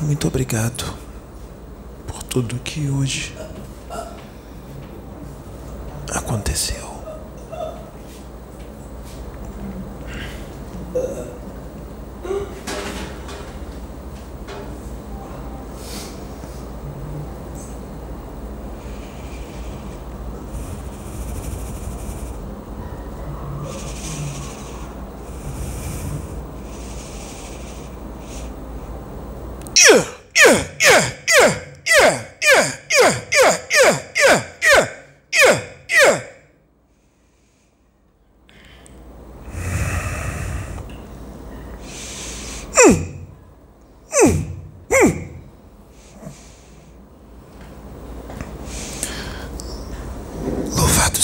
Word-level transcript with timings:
Muito 0.00 0.28
obrigado 0.28 0.94
por 2.06 2.22
tudo 2.22 2.56
que 2.56 2.88
hoje 2.90 3.34
aconteceu. 6.12 6.85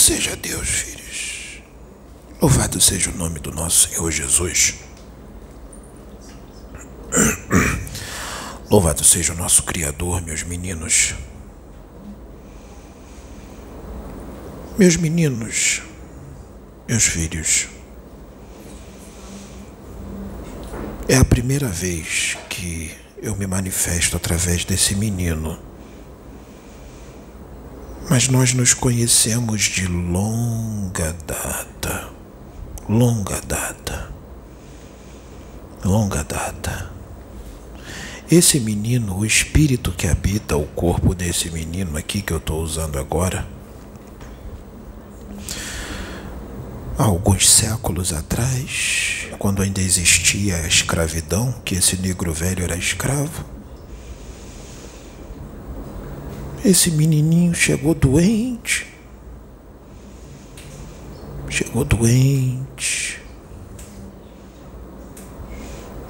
Seja 0.03 0.35
Deus, 0.35 0.67
filhos. 0.67 1.61
Louvado 2.41 2.81
seja 2.81 3.09
o 3.09 3.15
nome 3.15 3.39
do 3.39 3.53
nosso 3.53 3.87
Senhor 3.87 4.11
Jesus. 4.11 4.75
Louvado 8.69 9.01
seja 9.01 9.31
o 9.31 9.35
nosso 9.37 9.63
Criador, 9.63 10.21
meus 10.21 10.43
meninos. 10.43 11.15
Meus 14.77 14.97
meninos, 14.97 15.81
meus 16.85 17.05
filhos. 17.05 17.69
É 21.07 21.15
a 21.15 21.23
primeira 21.23 21.69
vez 21.69 22.37
que 22.49 22.93
eu 23.21 23.37
me 23.37 23.47
manifesto 23.47 24.17
através 24.17 24.65
desse 24.65 24.95
menino. 24.95 25.57
Mas 28.13 28.27
nós 28.27 28.53
nos 28.53 28.75
conhecemos 28.75 29.63
de 29.63 29.87
longa 29.87 31.15
data. 31.25 32.09
Longa 32.87 33.41
data. 33.41 34.07
Longa 35.83 36.23
data. 36.23 36.91
Esse 38.29 38.59
menino, 38.59 39.17
o 39.17 39.25
espírito 39.25 39.91
que 39.91 40.05
habita 40.05 40.55
o 40.55 40.67
corpo 40.67 41.15
desse 41.15 41.49
menino 41.49 41.97
aqui 41.97 42.21
que 42.21 42.31
eu 42.31 42.37
estou 42.37 42.61
usando 42.61 42.99
agora, 42.99 43.47
alguns 46.95 47.49
séculos 47.49 48.13
atrás, 48.13 49.25
quando 49.39 49.63
ainda 49.63 49.81
existia 49.81 50.57
a 50.57 50.67
escravidão, 50.67 51.51
que 51.65 51.73
esse 51.73 51.97
negro 51.97 52.31
velho 52.31 52.63
era 52.63 52.77
escravo, 52.77 53.43
esse 56.63 56.91
menininho 56.91 57.53
chegou 57.53 57.93
doente. 57.93 58.87
Chegou 61.49 61.83
doente. 61.83 63.21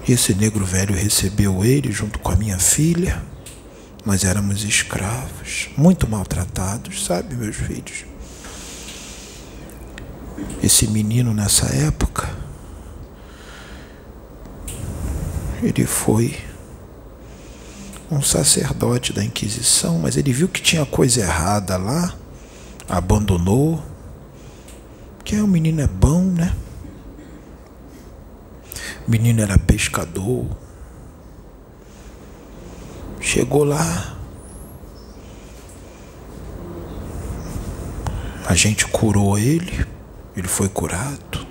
Esse 0.07 0.33
negro 0.35 0.65
velho 0.65 0.93
recebeu 0.95 1.63
ele 1.63 1.91
junto 1.91 2.19
com 2.19 2.31
a 2.31 2.35
minha 2.35 2.59
filha. 2.59 3.23
Nós 4.05 4.25
éramos 4.25 4.63
escravos, 4.63 5.69
muito 5.77 6.09
maltratados, 6.09 7.05
sabe, 7.05 7.35
meus 7.35 7.55
filhos? 7.55 8.03
Esse 10.61 10.87
menino 10.87 11.33
nessa 11.33 11.67
época, 11.73 12.29
ele 15.63 15.85
foi 15.85 16.37
um 18.13 18.21
sacerdote 18.21 19.11
da 19.11 19.23
Inquisição, 19.23 19.99
mas 19.99 20.17
ele 20.17 20.31
viu 20.31 20.47
que 20.47 20.61
tinha 20.61 20.85
coisa 20.85 21.21
errada 21.21 21.77
lá, 21.77 22.13
abandonou. 22.87 23.83
Que 25.23 25.37
o 25.37 25.47
menino 25.47 25.81
é 25.81 25.87
bom, 25.87 26.21
né? 26.21 26.53
O 29.07 29.11
menino 29.11 29.41
era 29.41 29.57
pescador. 29.57 30.45
Chegou 33.19 33.63
lá. 33.63 34.17
A 38.45 38.53
gente 38.53 38.85
curou 38.87 39.37
ele. 39.37 39.85
Ele 40.35 40.47
foi 40.47 40.67
curado. 40.67 41.47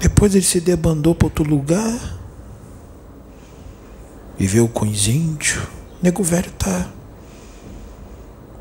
Depois 0.00 0.34
ele 0.34 0.44
se 0.44 0.60
debandou 0.60 1.14
para 1.14 1.26
outro 1.26 1.44
lugar. 1.44 2.17
Viveu 4.38 4.68
com 4.68 4.88
os 4.88 5.08
índios. 5.08 5.58
O 5.58 5.68
nego 6.00 6.22
velho 6.22 6.50
tá. 6.52 6.88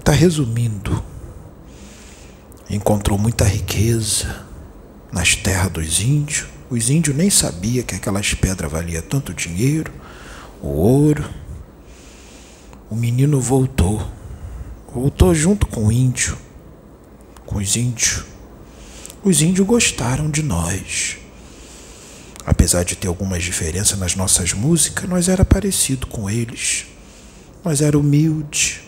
Tá 0.03 0.11
resumindo. 0.11 1.03
Encontrou 2.69 3.17
muita 3.17 3.45
riqueza 3.45 4.45
nas 5.11 5.35
terras 5.35 5.71
dos 5.71 6.01
índios. 6.01 6.47
Os 6.69 6.89
índios 6.89 7.15
nem 7.15 7.29
sabiam 7.29 7.85
que 7.85 7.95
aquelas 7.95 8.33
pedras 8.33 8.71
valiam 8.71 9.01
tanto 9.01 9.33
dinheiro, 9.33 9.93
o 10.61 10.67
ouro. 10.67 11.23
O 12.89 12.95
menino 12.95 13.39
voltou. 13.39 14.05
Voltou 14.93 15.35
junto 15.35 15.67
com 15.67 15.85
o 15.85 15.91
índio, 15.91 16.35
com 17.45 17.59
os 17.59 17.75
índios. 17.75 18.25
Os 19.23 19.41
índios 19.41 19.67
gostaram 19.67 20.29
de 20.29 20.41
nós. 20.41 21.19
Apesar 22.47 22.85
de 22.85 22.95
ter 22.95 23.09
algumas 23.09 23.43
diferenças 23.43 23.99
nas 23.99 24.15
nossas 24.15 24.53
músicas, 24.53 25.07
nós 25.09 25.27
era 25.27 25.43
parecido 25.43 26.07
com 26.07 26.29
eles. 26.29 26.85
Nós 27.61 27.81
era 27.81 27.99
humilde. 27.99 28.81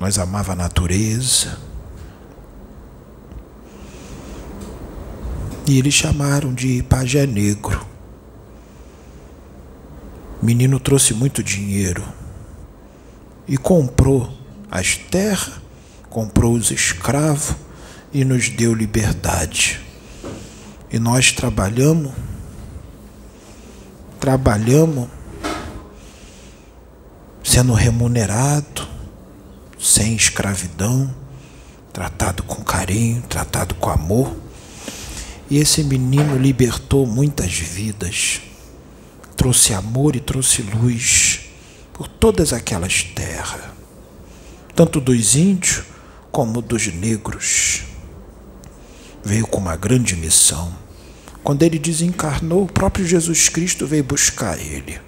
Nós 0.00 0.16
amava 0.16 0.52
a 0.52 0.56
natureza. 0.56 1.58
E 5.66 5.76
eles 5.76 5.92
chamaram 5.92 6.54
de 6.54 6.84
pajé 6.84 7.26
negro. 7.26 7.84
O 10.40 10.46
menino 10.46 10.78
trouxe 10.78 11.12
muito 11.14 11.42
dinheiro 11.42 12.04
e 13.48 13.56
comprou 13.56 14.32
as 14.70 14.96
terras, 14.96 15.54
comprou 16.08 16.54
os 16.54 16.70
escravos 16.70 17.56
e 18.12 18.24
nos 18.24 18.48
deu 18.48 18.72
liberdade. 18.72 19.80
E 20.92 21.00
nós 21.00 21.32
trabalhamos, 21.32 22.12
trabalhamos 24.26 25.08
sendo 27.44 27.72
remunerado, 27.74 28.88
sem 29.78 30.16
escravidão, 30.16 31.14
tratado 31.92 32.42
com 32.42 32.56
carinho, 32.64 33.22
tratado 33.22 33.76
com 33.76 33.88
amor. 33.88 34.36
E 35.48 35.58
esse 35.58 35.84
menino 35.84 36.36
libertou 36.36 37.06
muitas 37.06 37.52
vidas, 37.52 38.40
trouxe 39.36 39.72
amor 39.72 40.16
e 40.16 40.20
trouxe 40.20 40.60
luz 40.60 41.42
por 41.92 42.08
todas 42.08 42.52
aquelas 42.52 43.04
terras, 43.04 43.62
tanto 44.74 45.00
dos 45.00 45.36
índios 45.36 45.84
como 46.32 46.60
dos 46.60 46.88
negros. 46.88 47.84
Veio 49.24 49.46
com 49.46 49.58
uma 49.58 49.76
grande 49.76 50.16
missão. 50.16 50.85
Quando 51.46 51.62
ele 51.62 51.78
desencarnou, 51.78 52.64
o 52.64 52.66
próprio 52.66 53.06
Jesus 53.06 53.48
Cristo 53.48 53.86
veio 53.86 54.02
buscar 54.02 54.58
ele. 54.58 55.00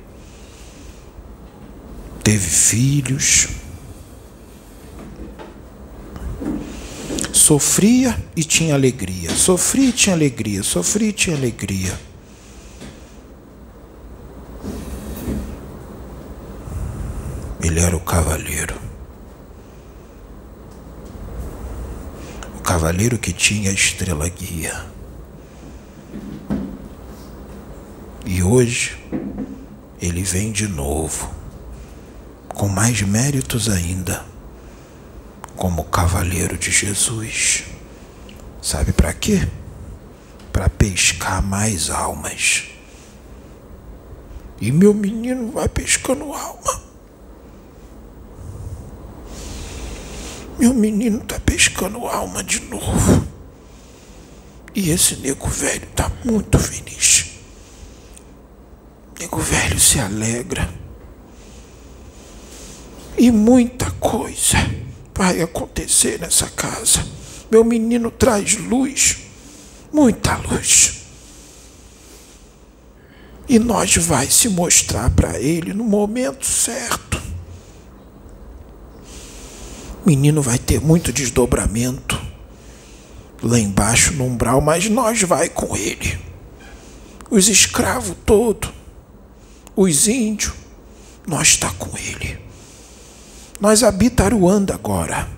Teve 2.23 2.49
filhos, 2.49 3.49
Sofria 7.33 8.17
e 8.37 8.45
tinha 8.45 8.75
alegria. 8.75 9.31
Sofria 9.31 9.89
e 9.89 9.93
tinha 9.93 10.15
alegria. 10.15 10.63
Sofria 10.63 11.09
e 11.09 11.13
tinha 11.13 11.35
alegria. 11.35 11.99
Ele 17.61 17.81
era 17.81 17.97
o 17.97 18.01
cavaleiro. 18.01 18.77
O 22.57 22.61
cavaleiro 22.61 23.19
que 23.19 23.33
tinha 23.33 23.71
a 23.71 23.75
estrela 23.75 24.29
guia. 24.29 24.98
Hoje 28.49 28.99
ele 30.01 30.23
vem 30.23 30.51
de 30.51 30.67
novo, 30.67 31.31
com 32.49 32.67
mais 32.69 33.03
méritos 33.03 33.69
ainda 33.69 34.25
como 35.55 35.85
cavaleiro 35.85 36.57
de 36.57 36.71
Jesus. 36.71 37.65
Sabe 38.63 38.93
para 38.93 39.13
quê? 39.13 39.47
Para 40.53 40.69
pescar 40.69 41.43
mais 41.43 41.91
almas. 41.91 42.65
E 44.61 44.73
meu 44.73 44.95
menino 44.95 45.53
vai 45.53 45.69
pescando 45.69 46.33
alma. 46.33 46.81
Meu 50.59 50.75
menino 50.75 51.21
tá 51.21 51.39
pescando 51.39 52.07
alma 52.07 52.43
de 52.43 52.61
novo. 52.61 53.27
E 54.75 54.91
esse 54.91 55.17
nego 55.17 55.49
velho 55.49 55.87
tá 55.95 56.11
muito 56.25 56.59
feliz. 56.59 57.28
Nego 59.19 59.39
velho 59.39 59.81
se 59.81 59.99
alegra. 59.99 60.73
E 63.17 63.31
muita 63.33 63.91
coisa 63.93 64.57
vai 65.15 65.43
acontecer 65.43 66.21
nessa 66.21 66.49
casa. 66.49 67.05
Meu 67.51 67.65
menino 67.65 68.11
traz 68.11 68.57
luz, 68.57 69.19
muita 69.93 70.37
luz. 70.37 70.99
E 73.49 73.59
nós 73.59 73.97
vai 73.97 74.31
se 74.31 74.49
mostrar 74.49 75.11
para 75.11 75.41
ele 75.41 75.73
no 75.73 75.83
momento 75.83 76.47
certo. 76.47 77.21
O 80.05 80.09
menino 80.09 80.41
vai 80.41 80.59
ter 80.59 80.81
muito 80.81 81.13
desdobramento 81.13 82.21
lá 83.43 83.59
embaixo 83.59 84.13
no 84.13 84.25
umbral, 84.27 84.61
mas 84.61 84.89
nós 84.89 85.23
vai 85.23 85.49
com 85.49 85.77
ele. 85.77 86.19
Os 87.31 87.49
escravos 87.49 88.17
todos, 88.25 88.71
os 89.81 90.09
índios, 90.09 90.55
nós 91.25 91.51
está 91.51 91.71
com 91.75 91.97
ele. 91.97 92.37
Nós 93.61 93.85
habita 93.85 94.25
Aruanda 94.25 94.75
agora. 94.75 95.29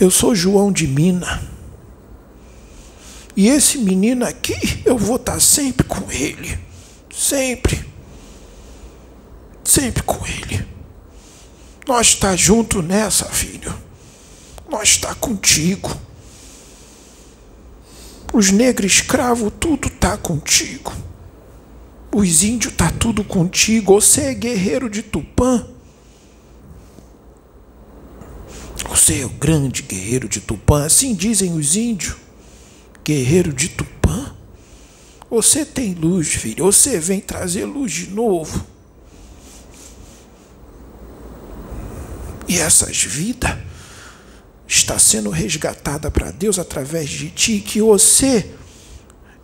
Eu 0.00 0.10
sou 0.10 0.34
João 0.34 0.72
de 0.72 0.88
Mina. 0.88 1.48
E 3.36 3.48
esse 3.48 3.78
menino 3.78 4.26
aqui, 4.26 4.82
eu 4.84 4.98
vou 4.98 5.14
estar 5.14 5.38
sempre 5.38 5.86
com 5.86 6.10
ele. 6.10 6.58
Sempre. 7.14 7.84
Sempre 9.62 10.02
com 10.02 10.26
ele. 10.26 10.66
Nós 11.86 12.08
está 12.08 12.34
junto 12.34 12.82
nessa, 12.82 13.26
filho. 13.26 13.72
Nós 14.68 14.88
está 14.88 15.14
contigo. 15.14 15.96
Os 18.32 18.50
negros 18.50 18.94
escravos, 18.94 19.52
tudo 19.60 19.88
tá 19.88 20.16
contigo. 20.16 20.92
Os 22.14 22.42
índios 22.42 22.74
tá 22.74 22.90
tudo 22.90 23.24
contigo. 23.24 23.94
Você 23.94 24.20
é 24.20 24.34
guerreiro 24.34 24.90
de 24.90 25.02
Tupã. 25.02 25.66
Você 28.90 29.20
é 29.20 29.24
o 29.24 29.30
grande 29.30 29.82
guerreiro 29.82 30.28
de 30.28 30.40
Tupã, 30.40 30.84
assim 30.84 31.14
dizem 31.14 31.54
os 31.54 31.74
índios. 31.74 32.16
Guerreiro 33.02 33.52
de 33.52 33.70
Tupã. 33.70 34.36
Você 35.30 35.64
tem 35.64 35.94
luz, 35.94 36.28
filho. 36.28 36.66
Você 36.66 37.00
vem 37.00 37.18
trazer 37.18 37.64
luz 37.64 37.90
de 37.90 38.08
novo. 38.08 38.66
E 42.46 42.58
essas 42.58 43.02
vidas 43.02 43.56
está 44.68 44.98
sendo 44.98 45.30
resgatada 45.30 46.10
para 46.10 46.30
Deus 46.30 46.58
através 46.58 47.08
de 47.08 47.30
ti, 47.30 47.60
que 47.60 47.80
você 47.80 48.50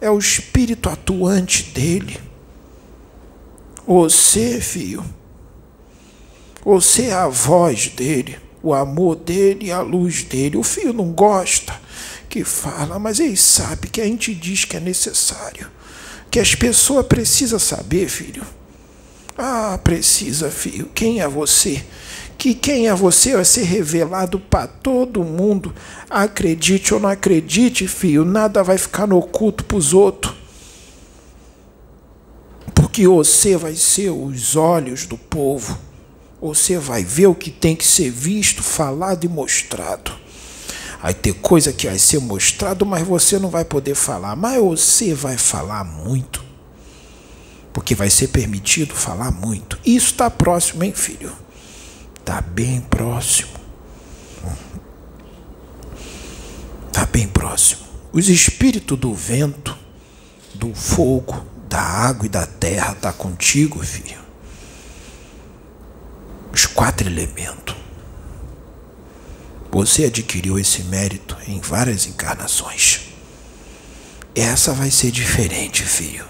é 0.01 0.11
o 0.11 0.19
espírito 0.19 0.91
atuante 0.91 1.63
dele. 1.65 2.28
Você, 3.89 4.61
filho, 4.61 5.03
você 6.63 7.07
é 7.07 7.15
a 7.15 7.27
voz 7.27 7.89
dele, 7.89 8.39
o 8.63 8.75
amor 8.75 9.17
dele 9.17 9.69
e 9.69 9.73
a 9.73 9.81
luz 9.81 10.25
dele. 10.25 10.59
O 10.59 10.63
filho 10.63 10.93
não 10.93 11.11
gosta 11.11 11.75
que 12.29 12.45
fala, 12.45 12.99
mas 12.99 13.19
ele 13.19 13.39
sabe 13.39 13.89
que 13.89 14.03
a 14.03 14.05
gente 14.05 14.35
diz 14.35 14.67
que 14.67 14.77
é 14.77 14.81
necessário. 14.81 15.71
Que 16.31 16.39
as 16.39 16.55
pessoas 16.55 17.07
precisam 17.07 17.59
saber, 17.59 18.11
filho. 18.11 18.43
Ah, 19.39 19.81
precisa, 19.83 20.51
filho. 20.51 20.91
Quem 20.95 21.23
é 21.23 21.27
você? 21.27 21.83
Que 22.37 22.53
quem 22.53 22.89
é 22.89 22.95
você 22.95 23.37
vai 23.37 23.45
ser 23.47 23.63
revelado 23.63 24.39
para 24.39 24.67
todo 24.67 25.25
mundo. 25.25 25.75
Acredite 26.11 26.93
ou 26.93 27.01
não 27.01 27.09
acredite, 27.09 27.89
filho, 27.89 28.23
nada 28.23 28.63
vai 28.63 28.77
ficar 28.77 29.07
no 29.07 29.17
oculto 29.17 29.65
para 29.65 29.79
os 29.79 29.95
outros 29.95 30.37
que 32.99 33.07
você 33.07 33.57
vai 33.57 33.77
ser 33.77 34.11
os 34.11 34.57
olhos 34.57 35.07
do 35.07 35.17
povo. 35.17 35.79
Você 36.43 36.81
vai 36.81 37.05
ver 37.05 37.29
o 37.29 37.35
que 37.35 37.49
tem 37.49 37.77
que 37.77 37.87
ser 37.87 38.11
visto, 38.11 38.61
falado 38.61 39.23
e 39.23 39.29
mostrado. 39.29 40.11
Aí 41.01 41.15
tem 41.15 41.33
coisa 41.33 41.73
que 41.73 41.87
vai 41.87 41.97
ser 41.97 42.19
mostrado, 42.19 42.85
mas 42.85 43.07
você 43.07 43.39
não 43.39 43.51
vai 43.51 43.65
poder 43.65 43.95
falar. 43.95 44.35
Mas 44.35 44.61
você 44.61 45.15
vai 45.15 45.39
falar 45.39 45.85
muito. 45.85 46.43
Porque 47.73 47.95
vai 47.95 48.11
ser 48.11 48.31
permitido 48.31 48.93
falar 48.97 49.31
muito. 49.31 49.79
Isso 49.87 50.11
está 50.11 50.29
próximo, 50.29 50.83
hein, 50.83 50.93
filho? 50.93 51.31
Está 52.19 52.41
bem 52.41 52.81
próximo. 52.81 53.53
Está 56.89 57.07
bem 57.07 57.29
próximo. 57.29 57.83
Os 58.13 58.29
espíritos 58.29 58.99
do 58.99 59.15
vento, 59.15 59.79
do 60.53 60.75
fogo, 60.75 61.47
da 61.69 61.81
água 61.81 62.27
e 62.27 62.29
da 62.31 62.47
terra 62.47 62.93
está 62.93 63.13
contigo, 63.13 63.85
filho. 63.85 64.19
Os 66.53 66.67
quatro 66.67 67.07
elementos. 67.07 67.77
Você 69.71 70.05
adquiriu 70.05 70.59
esse 70.59 70.83
mérito 70.85 71.37
em 71.47 71.61
várias 71.61 72.07
encarnações. 72.07 73.03
Essa 74.35 74.73
vai 74.73 74.91
ser 74.91 75.11
diferente, 75.11 75.83
filho. 75.85 76.25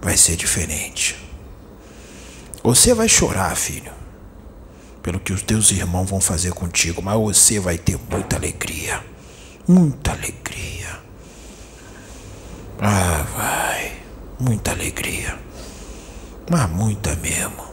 Vai 0.00 0.16
ser 0.16 0.36
diferente. 0.36 1.16
Você 2.62 2.94
vai 2.94 3.08
chorar, 3.08 3.56
filho, 3.56 3.92
pelo 5.02 5.18
que 5.18 5.32
os 5.32 5.42
teus 5.42 5.70
irmãos 5.72 6.08
vão 6.08 6.20
fazer 6.20 6.52
contigo, 6.52 7.02
mas 7.02 7.16
você 7.18 7.58
vai 7.58 7.76
ter 7.78 7.98
muita 8.10 8.36
alegria. 8.36 9.02
Muita 9.66 10.12
alegria. 10.12 11.00
Ah, 12.80 13.26
vai. 13.34 13.57
Muita 14.38 14.70
alegria. 14.70 15.38
Mas 16.50 16.70
muita 16.70 17.14
mesmo. 17.16 17.68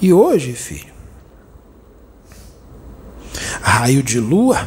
E 0.00 0.12
hoje, 0.12 0.54
filho, 0.54 0.92
raio 3.60 4.02
de 4.02 4.18
lua, 4.18 4.66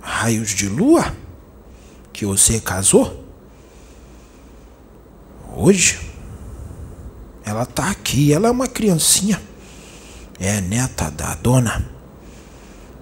raios 0.00 0.50
de 0.50 0.68
lua, 0.68 1.12
que 2.12 2.24
você 2.24 2.60
casou, 2.60 3.24
hoje, 5.56 5.98
ela 7.44 7.66
tá 7.66 7.90
aqui, 7.90 8.32
ela 8.32 8.48
é 8.48 8.50
uma 8.50 8.68
criancinha, 8.68 9.40
é 10.38 10.60
neta 10.60 11.10
da 11.10 11.34
dona, 11.34 11.84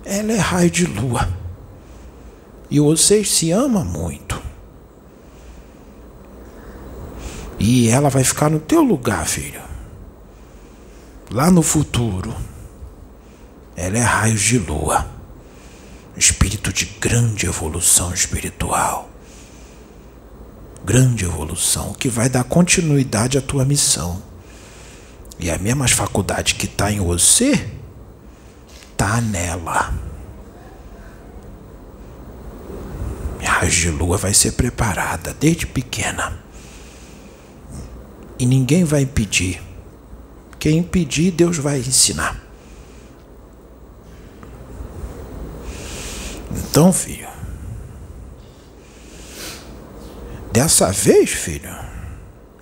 ela 0.04 0.32
é 0.32 0.38
raio 0.38 0.70
de 0.70 0.86
lua. 0.86 1.28
E 2.70 2.78
vocês 2.80 3.30
se 3.30 3.50
amam 3.50 3.84
muito. 3.84 4.29
E 7.60 7.90
ela 7.90 8.08
vai 8.08 8.24
ficar 8.24 8.48
no 8.48 8.58
teu 8.58 8.80
lugar, 8.80 9.26
filho. 9.26 9.60
Lá 11.30 11.50
no 11.50 11.62
futuro. 11.62 12.34
Ela 13.76 13.98
é 13.98 14.02
raios 14.02 14.40
de 14.40 14.58
lua. 14.58 15.06
Espírito 16.16 16.72
de 16.72 16.86
grande 16.86 17.44
evolução 17.44 18.14
espiritual. 18.14 19.10
Grande 20.82 21.26
evolução 21.26 21.92
que 21.92 22.08
vai 22.08 22.30
dar 22.30 22.44
continuidade 22.44 23.36
à 23.36 23.42
tua 23.42 23.64
missão. 23.66 24.22
E 25.38 25.50
a 25.50 25.58
mesma 25.58 25.86
faculdade 25.86 26.54
que 26.54 26.64
está 26.64 26.90
em 26.90 27.00
você, 27.00 27.70
está 28.92 29.20
nela. 29.20 29.92
A 33.60 33.66
de 33.66 33.90
lua 33.90 34.16
vai 34.16 34.32
ser 34.32 34.52
preparada 34.52 35.36
desde 35.38 35.66
pequena. 35.66 36.49
E 38.40 38.46
ninguém 38.46 38.84
vai 38.84 39.02
impedir. 39.02 39.60
Quem 40.58 40.78
impedir, 40.78 41.30
Deus 41.30 41.58
vai 41.58 41.78
ensinar. 41.78 42.42
Então, 46.50 46.90
filho, 46.90 47.28
dessa 50.50 50.90
vez, 50.90 51.28
filho, 51.28 51.70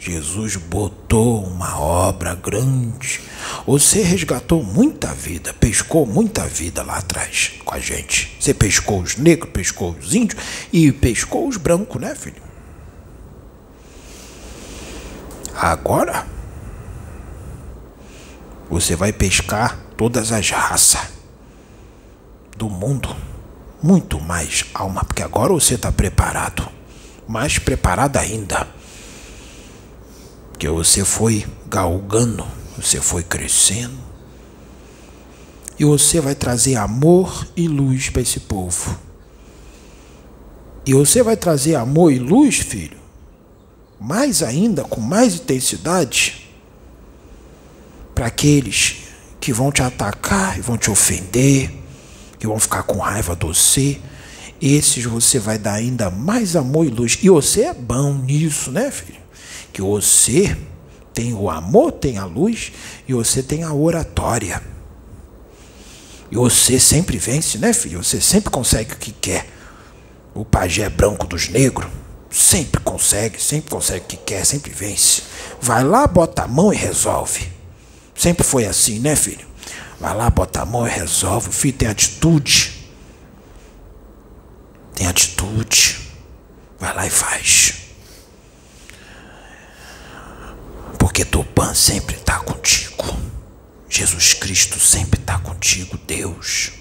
Jesus 0.01 0.57
botou 0.57 1.45
uma 1.45 1.79
obra 1.79 2.35
grande. 2.35 3.21
Você 3.65 4.03
resgatou 4.03 4.65
muita 4.65 5.15
vida, 5.15 5.55
pescou 5.55 6.05
muita 6.05 6.45
vida 6.45 6.83
lá 6.83 6.97
atrás 6.99 7.53
com 7.65 7.73
a 7.73 7.79
gente. 7.79 8.37
Você 8.41 8.53
pescou 8.53 9.01
os 9.01 9.17
negros, 9.17 9.53
pescou 9.53 9.93
os 9.93 10.13
índios 10.13 10.43
e 10.73 10.91
pescou 10.91 11.47
os 11.47 11.57
brancos, 11.57 12.01
né, 12.01 12.17
filho? 12.17 12.49
Agora 15.61 16.27
você 18.71 18.95
vai 18.95 19.13
pescar 19.13 19.79
todas 19.97 20.33
as 20.33 20.51
raças 20.51 21.01
do 22.57 22.71
mundo. 22.71 23.15
Muito 23.83 24.21
mais 24.21 24.65
alma, 24.75 25.05
porque 25.05 25.23
agora 25.23 25.53
você 25.53 25.75
está 25.75 25.93
preparado 25.93 26.79
mais 27.29 27.59
preparada 27.59 28.19
ainda. 28.19 28.67
Que 30.59 30.69
você 30.69 31.05
foi 31.05 31.47
galgando, 31.69 32.45
você 32.77 33.01
foi 33.01 33.23
crescendo. 33.23 34.09
E 35.79 35.85
você 35.85 36.21
vai 36.21 36.35
trazer 36.35 36.77
amor 36.77 37.47
e 37.55 37.69
luz 37.69 38.09
para 38.09 38.23
esse 38.23 38.41
povo. 38.41 38.99
E 40.85 40.95
você 40.95 41.23
vai 41.23 41.37
trazer 41.37 41.77
amor 41.77 42.11
e 42.11 42.19
luz, 42.19 42.57
filho, 42.57 42.97
mais 44.01 44.43
ainda, 44.43 44.85
com 44.85 45.01
mais 45.01 45.35
intensidade, 45.35 46.49
para 48.15 48.27
aqueles 48.27 48.99
que 49.41 49.53
vão 49.53 49.73
te 49.73 49.83
atacar 49.83 50.59
e 50.59 50.61
vão 50.61 50.77
te 50.77 50.91
ofender, 50.91 51.71
que 52.39 52.47
vão 52.47 52.59
ficar 52.59 52.83
com 52.85 52.99
raiva 52.99 53.35
de 53.35 53.47
você. 53.47 53.99
Esses 54.61 55.05
você 55.05 55.39
vai 55.39 55.59
dar 55.59 55.75
ainda 55.75 56.11
mais 56.11 56.57
amor 56.57 56.87
e 56.87 56.91
luz. 56.91 57.19
E 57.23 57.29
você 57.29 57.63
é 57.63 57.75
bom 57.75 58.15
nisso, 58.15 58.71
né, 58.71 58.91
filho? 58.91 59.21
Que 59.73 59.81
você 59.81 60.57
tem 61.15 61.33
o 61.33 61.49
amor, 61.49 61.93
tem 61.93 62.19
a 62.19 62.25
luz 62.25 62.73
e 63.07 63.13
você 63.13 63.43
tem 63.43 63.63
a 63.63 63.73
oratória. 63.73 64.63
E 66.31 66.37
você 66.37 66.79
sempre 66.79 67.19
vence, 67.19 67.59
né, 67.59 67.73
filho? 67.73 68.03
Você 68.03 68.21
sempre 68.21 68.51
consegue 68.51 68.93
o 68.93 68.97
que 68.97 69.13
quer. 69.13 69.49
O 70.35 70.45
pajé 70.45 70.89
branco 70.89 71.27
dos 71.27 71.49
negros 71.49 71.89
sempre 72.31 72.81
consegue, 72.81 73.41
sempre 73.41 73.71
consegue 73.71 74.05
o 74.05 74.09
que 74.09 74.17
quer, 74.17 74.45
sempre 74.45 74.71
vence. 74.71 75.23
Vai 75.61 75.83
lá, 75.83 76.07
bota 76.07 76.43
a 76.43 76.49
mão 76.49 76.73
e 76.73 76.77
resolve. 76.77 77.51
Sempre 78.15 78.45
foi 78.45 78.67
assim, 78.67 78.99
né, 78.99 79.17
filho? 79.17 79.47
Vai 80.01 80.15
lá, 80.15 80.31
bota 80.31 80.63
a 80.63 80.67
mão 80.67 80.87
e 80.87 80.91
resolve. 80.91 81.49
O 81.49 81.53
filho 81.53 81.77
tem 81.77 81.89
atitude. 81.89 82.91
Tem 84.95 85.07
atitude. 85.07 85.99
Vai 86.79 86.95
lá 86.95 87.07
e 87.07 87.11
faz. 87.11 87.75
Porque 90.99 91.25
Tupã 91.25 91.75
sempre 91.75 92.17
está 92.17 92.39
contigo. 92.41 93.05
Jesus 93.89 94.35
Cristo 94.35 94.79
sempre 94.79 95.21
está 95.21 95.39
contigo, 95.39 95.99
Deus. 96.07 96.78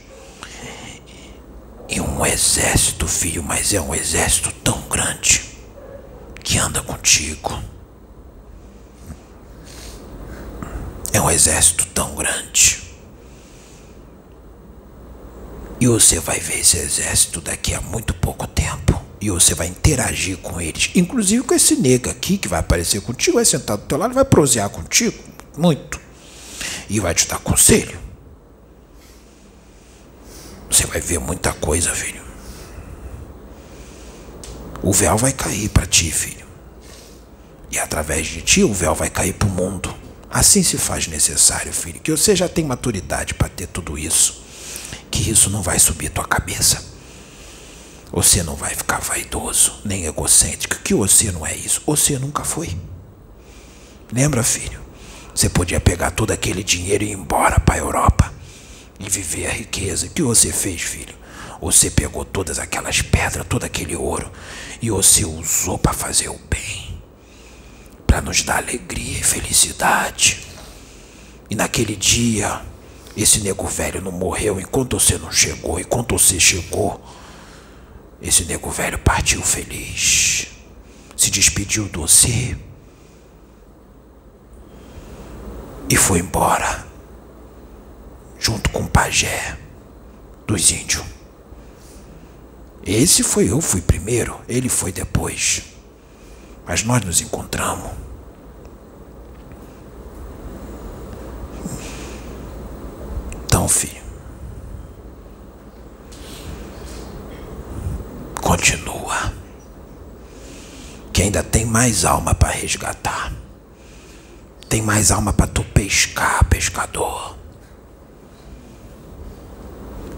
Um 2.18 2.26
exército, 2.26 3.08
filho, 3.08 3.44
mas 3.44 3.76
é 3.76 3.80
um 3.80 3.94
exército 3.94 4.52
tão 4.64 4.82
grande 4.90 5.46
que 6.44 6.58
anda 6.58 6.82
contigo. 6.82 7.62
É 11.14 11.22
um 11.22 11.30
exército 11.30 11.86
tão 11.94 12.16
grande. 12.16 12.82
E 15.80 15.86
você 15.86 16.20
vai 16.20 16.40
ver 16.40 16.62
esse 16.62 16.78
exército 16.78 17.40
daqui 17.40 17.76
a 17.76 17.82
muito 17.82 18.16
pouco 18.16 18.48
tempo. 18.48 19.00
E 19.22 19.30
você 19.30 19.54
vai 19.54 19.68
interagir 19.68 20.38
com 20.38 20.60
eles. 20.60 20.90
Inclusive 20.96 21.44
com 21.44 21.54
esse 21.54 21.76
nega 21.76 22.10
aqui 22.10 22.40
que 22.40 22.48
vai 22.48 22.62
aparecer 22.62 23.00
contigo, 23.02 23.36
vai 23.36 23.46
sentar 23.46 23.78
do 23.78 23.84
teu 23.84 23.96
lado, 23.96 24.16
vai 24.16 24.26
prosear 24.26 24.72
contigo. 24.72 25.24
Muito. 25.56 26.00
E 26.90 27.00
vai 27.00 27.14
te 27.14 27.28
dar 27.28 27.38
conselho. 27.38 28.07
Você 30.78 30.86
vai 30.86 31.02
ver 31.02 31.18
muita 31.18 31.52
coisa, 31.54 31.90
filho. 31.90 32.22
O 34.84 34.94
véu 34.94 35.18
vai 35.18 35.34
cair 35.34 35.70
para 35.70 35.88
ti, 35.88 36.12
filho. 36.12 36.46
E 37.72 37.80
através 37.80 38.28
de 38.28 38.44
ti 38.44 38.64
o 38.64 38.72
véu 38.72 38.94
vai 38.94 39.10
cair 39.10 39.34
para 39.34 39.48
o 39.48 39.52
mundo. 39.52 39.92
Assim 40.30 40.62
se 40.62 40.78
faz 40.78 41.08
necessário, 41.08 41.74
filho, 41.74 42.00
que 42.00 42.12
você 42.12 42.36
já 42.36 42.48
tem 42.48 42.64
maturidade 42.64 43.34
para 43.34 43.50
ter 43.50 43.66
tudo 43.66 43.98
isso. 43.98 44.44
Que 45.10 45.32
isso 45.32 45.50
não 45.50 45.64
vai 45.64 45.80
subir 45.80 46.12
tua 46.12 46.26
cabeça. 46.26 46.86
Você 48.12 48.44
não 48.44 48.56
vai 48.56 48.76
ficar 48.76 49.00
vaidoso, 49.00 49.82
nem 49.84 50.06
egocêntrico, 50.06 50.84
que 50.84 50.94
você 50.94 51.32
não 51.32 51.44
é 51.44 51.56
isso. 51.56 51.82
Você 51.88 52.20
nunca 52.20 52.44
foi. 52.44 52.78
Lembra, 54.14 54.44
filho? 54.44 54.80
Você 55.34 55.50
podia 55.50 55.80
pegar 55.80 56.12
todo 56.12 56.30
aquele 56.30 56.64
dinheiro 56.64 57.04
e 57.04 57.08
ir 57.08 57.14
embora 57.14 57.60
para 57.60 57.74
a 57.74 57.80
Europa 57.80 58.37
e 59.00 59.10
viver 59.10 59.48
a 59.48 59.52
riqueza. 59.52 60.08
O 60.08 60.10
que 60.10 60.22
você 60.22 60.52
fez, 60.52 60.82
filho? 60.82 61.16
Você 61.62 61.90
pegou 61.90 62.24
todas 62.24 62.60
aquelas 62.60 63.02
pedras, 63.02 63.46
todo 63.48 63.64
aquele 63.64 63.96
ouro 63.96 64.32
e 64.82 64.90
você 64.90 65.26
usou 65.26 65.78
para 65.78 65.94
fazer 65.94 66.30
o 66.30 66.40
bem, 66.50 67.02
para 68.06 68.22
nos 68.22 68.44
dar 68.44 68.58
alegria 68.58 69.20
e 69.20 69.24
felicidade. 69.24 70.46
E 71.50 71.56
naquele 71.56 71.96
dia, 71.96 72.62
esse 73.16 73.40
nego 73.40 73.66
velho 73.68 74.02
não 74.02 74.12
morreu 74.12 74.60
enquanto 74.60 75.00
você 75.00 75.18
não 75.18 75.32
chegou. 75.32 75.80
Enquanto 75.80 76.18
você 76.18 76.40
chegou, 76.40 77.04
esse 78.22 78.46
nego 78.46 78.70
velho 78.70 79.00
partiu 79.00 79.42
feliz, 79.42 80.48
se 81.16 81.32
despediu 81.32 81.88
de 81.90 81.98
você 81.98 82.56
e 85.90 85.96
foi 85.96 86.20
embora 86.20 86.87
junto 88.48 88.70
com 88.70 88.84
o 88.84 88.88
pajé 88.88 89.58
dos 90.48 90.72
índios. 90.72 91.04
Esse 92.82 93.22
foi 93.22 93.52
eu, 93.52 93.60
fui 93.60 93.82
primeiro, 93.82 94.40
ele 94.48 94.70
foi 94.70 94.90
depois. 94.90 95.64
Mas 96.66 96.82
nós 96.82 97.04
nos 97.04 97.20
encontramos. 97.20 97.92
Então, 103.44 103.68
filho, 103.68 104.02
continua. 108.42 109.34
Que 111.12 111.24
ainda 111.24 111.44
tem 111.44 111.66
mais 111.66 112.06
alma 112.06 112.34
para 112.34 112.52
resgatar. 112.52 113.34
Tem 114.70 114.82
mais 114.82 115.12
alma 115.12 115.34
para 115.34 115.48
tu 115.48 115.66
pescar, 115.66 116.46
pescador. 116.46 117.36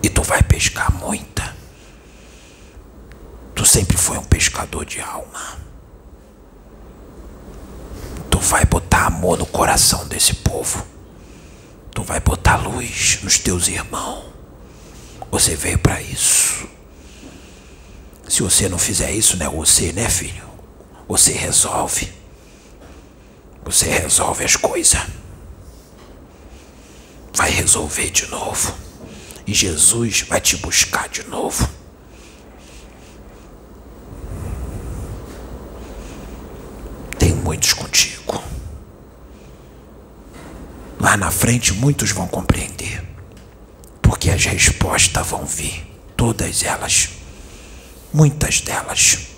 E 0.02 0.10
tu 0.10 0.24
vai 0.24 0.42
pescar 0.60 0.92
muita. 0.92 1.56
Tu 3.56 3.66
sempre 3.66 3.96
foi 3.96 4.18
um 4.18 4.24
pescador 4.26 4.84
de 4.84 5.00
alma. 5.00 5.58
Tu 8.30 8.38
vai 8.40 8.66
botar 8.66 9.06
amor 9.06 9.38
no 9.38 9.46
coração 9.46 10.06
desse 10.10 10.34
povo. 10.34 10.86
Tu 11.96 12.04
vai 12.04 12.20
botar 12.20 12.58
luz 12.58 13.20
nos 13.24 13.38
teus 13.38 13.70
irmãos. 13.70 14.26
Você 15.32 15.56
veio 15.56 15.80
para 15.80 16.02
isso. 16.02 16.68
Se 18.28 18.44
você 18.44 18.68
não 18.68 18.78
fizer 18.78 19.14
isso, 19.14 19.38
né, 19.38 19.48
você, 19.48 19.94
né, 19.94 20.10
filho? 20.10 20.44
Você 21.08 21.32
resolve. 21.32 22.12
Você 23.64 23.86
resolve 23.86 24.44
as 24.44 24.58
coisas. 24.58 25.00
Vai 27.34 27.50
resolver 27.50 28.10
de 28.10 28.28
novo. 28.28 28.89
E 29.50 29.54
Jesus 29.56 30.22
vai 30.30 30.40
te 30.40 30.56
buscar 30.58 31.10
de 31.10 31.24
novo. 31.24 31.68
Tem 37.18 37.34
muitos 37.34 37.74
contigo. 37.74 38.44
Lá 41.00 41.18
na 41.18 41.32
frente 41.32 41.74
muitos 41.74 42.12
vão 42.12 42.28
compreender. 42.28 43.04
Porque 44.04 44.30
as 44.30 44.46
respostas 44.46 45.26
vão 45.26 45.44
vir. 45.48 45.84
Todas 46.16 46.62
elas. 46.62 47.10
Muitas 48.14 48.62
delas. 48.62 49.30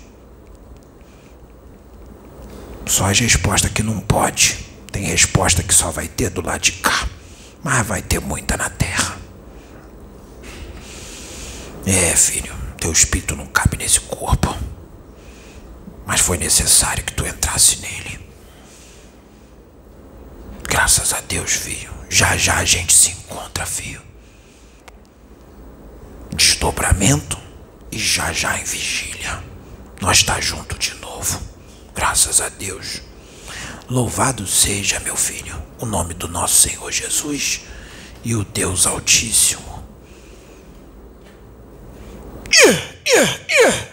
Só 2.84 3.06
as 3.06 3.18
respostas 3.18 3.72
que 3.72 3.82
não 3.82 3.98
pode. 3.98 4.58
Tem 4.92 5.04
resposta 5.04 5.62
que 5.62 5.72
só 5.72 5.90
vai 5.90 6.06
ter 6.06 6.28
do 6.28 6.42
lado 6.42 6.60
de 6.60 6.72
cá. 6.72 7.08
Mas 7.64 7.86
vai 7.86 8.02
ter 8.02 8.20
muita 8.20 8.58
na 8.58 8.68
terra. 8.68 9.21
É, 11.84 12.14
filho, 12.14 12.54
teu 12.78 12.92
espírito 12.92 13.34
não 13.34 13.46
cabe 13.46 13.76
nesse 13.76 14.00
corpo. 14.00 14.56
Mas 16.06 16.20
foi 16.20 16.38
necessário 16.38 17.04
que 17.04 17.12
tu 17.12 17.26
entrasse 17.26 17.78
nele. 17.80 18.20
Graças 20.68 21.12
a 21.12 21.20
Deus, 21.20 21.52
filho. 21.52 21.92
Já 22.08 22.36
já 22.36 22.56
a 22.56 22.64
gente 22.64 22.92
se 22.92 23.10
encontra, 23.10 23.66
filho. 23.66 24.02
Desdobramento 26.34 27.38
e 27.90 27.98
já 27.98 28.32
já 28.32 28.58
em 28.58 28.64
vigília. 28.64 29.42
Nós 30.00 30.22
tá 30.22 30.40
junto 30.40 30.78
de 30.78 30.94
novo. 30.94 31.40
Graças 31.94 32.40
a 32.40 32.48
Deus. 32.48 33.02
Louvado 33.88 34.46
seja, 34.46 35.00
meu 35.00 35.16
filho, 35.16 35.60
o 35.78 35.86
nome 35.86 36.14
do 36.14 36.28
nosso 36.28 36.68
Senhor 36.68 36.90
Jesus 36.90 37.62
e 38.24 38.34
o 38.34 38.44
Deus 38.44 38.86
Altíssimo. 38.86 39.81
Yeah, 42.64 42.78
yeah, 43.06 43.36
yeah. 43.60 43.91